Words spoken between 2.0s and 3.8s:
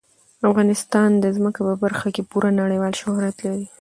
کې پوره نړیوال شهرت لري.